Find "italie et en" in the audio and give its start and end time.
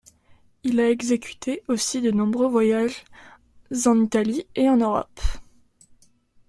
4.01-4.77